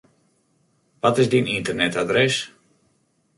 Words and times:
Wat 1.01 1.19
is 1.21 1.29
dyn 1.31 1.51
ynternetadres? 1.55 2.35